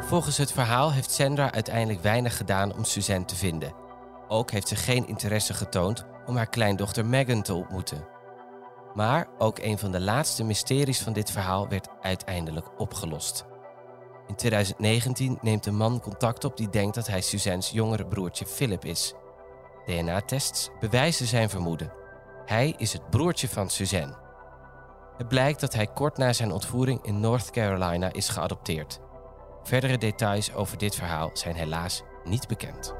Volgens 0.00 0.36
het 0.36 0.52
verhaal 0.52 0.92
heeft 0.92 1.10
Sandra 1.10 1.52
uiteindelijk 1.52 2.02
weinig 2.02 2.36
gedaan 2.36 2.74
om 2.74 2.84
Suzanne 2.84 3.24
te 3.24 3.36
vinden. 3.36 3.81
Ook 4.32 4.50
heeft 4.50 4.68
ze 4.68 4.76
geen 4.76 5.08
interesse 5.08 5.54
getoond 5.54 6.04
om 6.26 6.36
haar 6.36 6.48
kleindochter 6.48 7.06
Megan 7.06 7.42
te 7.42 7.54
ontmoeten. 7.54 8.06
Maar 8.94 9.28
ook 9.38 9.58
een 9.58 9.78
van 9.78 9.92
de 9.92 10.00
laatste 10.00 10.44
mysteries 10.44 11.00
van 11.00 11.12
dit 11.12 11.30
verhaal 11.30 11.68
werd 11.68 11.88
uiteindelijk 12.00 12.80
opgelost. 12.80 13.44
In 14.26 14.34
2019 14.34 15.38
neemt 15.40 15.66
een 15.66 15.76
man 15.76 16.00
contact 16.00 16.44
op 16.44 16.56
die 16.56 16.68
denkt 16.68 16.94
dat 16.94 17.06
hij 17.06 17.20
Suzanne's 17.20 17.70
jongere 17.70 18.06
broertje 18.06 18.46
Philip 18.46 18.84
is. 18.84 19.14
DNA-tests 19.84 20.70
bewijzen 20.80 21.26
zijn 21.26 21.50
vermoeden. 21.50 21.92
Hij 22.44 22.74
is 22.76 22.92
het 22.92 23.10
broertje 23.10 23.48
van 23.48 23.70
Suzanne. 23.70 24.16
Het 25.16 25.28
blijkt 25.28 25.60
dat 25.60 25.74
hij 25.74 25.86
kort 25.86 26.16
na 26.16 26.32
zijn 26.32 26.52
ontvoering 26.52 27.02
in 27.02 27.20
North 27.20 27.50
Carolina 27.50 28.12
is 28.12 28.28
geadopteerd. 28.28 29.00
Verdere 29.62 29.98
details 29.98 30.54
over 30.54 30.78
dit 30.78 30.94
verhaal 30.94 31.30
zijn 31.32 31.54
helaas 31.54 32.02
niet 32.24 32.48
bekend. 32.48 32.94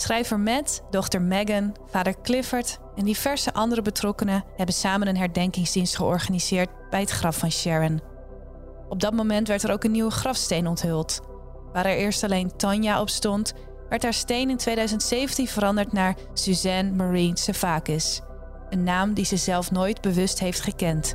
Schrijver 0.00 0.40
Matt, 0.40 0.82
dochter 0.90 1.22
Megan, 1.22 1.76
vader 1.86 2.20
Clifford 2.22 2.78
en 2.96 3.04
diverse 3.04 3.52
andere 3.52 3.82
betrokkenen 3.82 4.44
hebben 4.56 4.74
samen 4.74 5.08
een 5.08 5.16
herdenkingsdienst 5.16 5.96
georganiseerd 5.96 6.68
bij 6.90 7.00
het 7.00 7.10
graf 7.10 7.38
van 7.38 7.50
Sharon. 7.50 8.00
Op 8.88 9.00
dat 9.00 9.12
moment 9.12 9.48
werd 9.48 9.62
er 9.62 9.72
ook 9.72 9.84
een 9.84 9.90
nieuwe 9.90 10.10
grafsteen 10.10 10.66
onthuld. 10.66 11.20
Waar 11.72 11.86
er 11.86 11.96
eerst 11.96 12.24
alleen 12.24 12.56
Tanya 12.56 13.00
op 13.00 13.08
stond, 13.08 13.52
werd 13.88 14.02
haar 14.02 14.14
steen 14.14 14.50
in 14.50 14.56
2017 14.56 15.46
veranderd 15.46 15.92
naar 15.92 16.14
Suzanne 16.32 16.90
Marie 16.90 17.36
Sevakis, 17.36 18.20
een 18.68 18.82
naam 18.82 19.14
die 19.14 19.24
ze 19.24 19.36
zelf 19.36 19.70
nooit 19.70 20.00
bewust 20.00 20.38
heeft 20.38 20.60
gekend. 20.60 21.14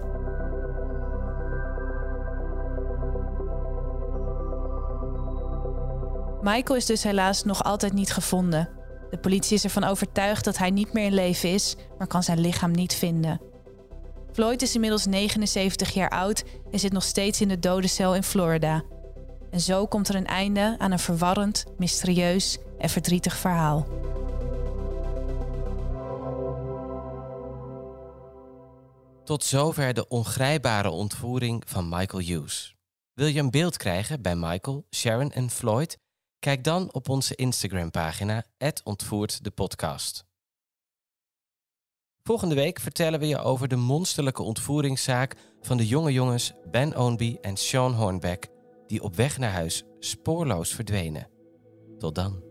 Michael 6.41 6.78
is 6.78 6.86
dus 6.86 7.04
helaas 7.04 7.43
nog 7.43 7.63
altijd 7.63 7.93
niet 7.93 8.13
gevonden. 8.13 8.75
De 9.15 9.21
politie 9.21 9.56
is 9.56 9.63
ervan 9.63 9.84
overtuigd 9.84 10.45
dat 10.45 10.58
hij 10.58 10.69
niet 10.69 10.93
meer 10.93 11.06
in 11.06 11.13
leven 11.13 11.54
is, 11.54 11.75
maar 11.97 12.08
kan 12.08 12.23
zijn 12.23 12.39
lichaam 12.39 12.71
niet 12.71 12.93
vinden. 12.93 13.41
Floyd 14.32 14.62
is 14.62 14.75
inmiddels 14.75 15.06
79 15.06 15.93
jaar 15.93 16.10
oud 16.10 16.43
en 16.71 16.80
zit 16.80 16.91
nog 16.91 17.04
steeds 17.04 17.41
in 17.41 17.47
de 17.47 17.60
dodencel 17.60 18.15
in 18.15 18.23
Florida. 18.23 18.84
En 19.51 19.60
zo 19.60 19.86
komt 19.86 20.08
er 20.08 20.15
een 20.15 20.25
einde 20.25 20.75
aan 20.78 20.91
een 20.91 20.99
verwarrend, 20.99 21.63
mysterieus 21.78 22.58
en 22.78 22.89
verdrietig 22.89 23.36
verhaal. 23.36 23.88
Tot 29.23 29.43
zover 29.43 29.93
de 29.93 30.08
ongrijpbare 30.08 30.89
ontvoering 30.89 31.63
van 31.67 31.89
Michael 31.89 32.23
Hughes. 32.23 32.75
Wil 33.13 33.28
je 33.28 33.39
een 33.39 33.51
beeld 33.51 33.78
krijgen 33.78 34.21
bij 34.21 34.36
Michael, 34.36 34.86
Sharon 34.95 35.32
en 35.32 35.49
Floyd? 35.49 35.97
Kijk 36.45 36.63
dan 36.63 36.93
op 36.93 37.10
onze 37.10 37.36
Instagram-pagina, 37.36 38.43
ontvoert 38.84 39.43
de 39.43 39.51
podcast. 39.51 40.25
Volgende 42.23 42.55
week 42.55 42.79
vertellen 42.79 43.19
we 43.19 43.27
je 43.27 43.38
over 43.38 43.67
de 43.67 43.75
monsterlijke 43.75 44.43
ontvoeringszaak 44.43 45.36
van 45.62 45.77
de 45.77 45.88
jonge 45.88 46.12
jongens 46.12 46.53
Ben 46.71 46.97
Ownby 46.97 47.38
en 47.41 47.58
Sean 47.58 47.93
Hornbeck, 47.93 48.47
die 48.88 49.01
op 49.01 49.15
weg 49.15 49.38
naar 49.38 49.51
huis 49.51 49.84
spoorloos 49.99 50.73
verdwenen. 50.73 51.29
Tot 51.97 52.15
dan. 52.15 52.43